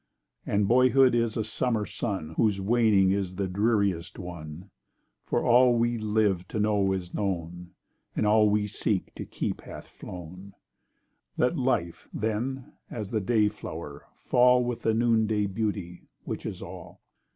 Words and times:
And 0.47 0.67
boyhood 0.67 1.13
is 1.13 1.37
a 1.37 1.43
summer 1.43 1.85
sun 1.85 2.29
Whose 2.35 2.59
waning 2.59 3.11
is 3.11 3.35
the 3.35 3.47
dreariest 3.47 4.17
one— 4.17 4.71
For 5.27 5.45
all 5.45 5.77
we 5.77 5.99
live 5.99 6.47
to 6.47 6.59
know 6.59 6.91
is 6.91 7.13
known, 7.13 7.75
And 8.15 8.25
all 8.25 8.49
we 8.49 8.65
seek 8.65 9.13
to 9.13 9.25
keep 9.27 9.61
hath 9.61 9.87
flown— 9.87 10.53
Let 11.37 11.55
life, 11.55 12.07
then, 12.11 12.73
as 12.89 13.11
the 13.11 13.21
day 13.21 13.47
flower, 13.47 14.07
fall 14.15 14.63
With 14.65 14.81
the 14.81 14.95
noon 14.95 15.27
day 15.27 15.45
beauty—which 15.45 16.47
is 16.47 16.63
all. 16.63 17.03